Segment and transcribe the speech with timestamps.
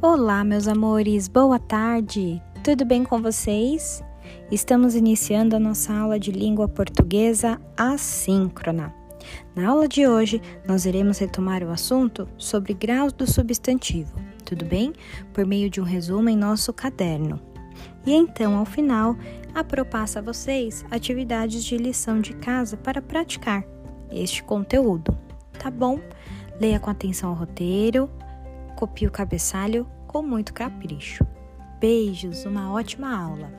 [0.00, 2.40] Olá, meus amores, boa tarde!
[2.62, 4.00] Tudo bem com vocês?
[4.48, 8.94] Estamos iniciando a nossa aula de língua portuguesa assíncrona.
[9.56, 14.14] Na aula de hoje, nós iremos retomar o assunto sobre graus do substantivo,
[14.44, 14.92] tudo bem?
[15.32, 17.40] Por meio de um resumo em nosso caderno.
[18.06, 19.16] E então, ao final,
[19.52, 23.64] a Pro passa a vocês atividades de lição de casa para praticar
[24.12, 25.18] este conteúdo,
[25.58, 25.98] tá bom?
[26.60, 28.08] Leia com atenção o roteiro,
[28.78, 31.26] copie o cabeçalho com muito capricho.
[31.80, 33.50] Beijos, uma ótima aula!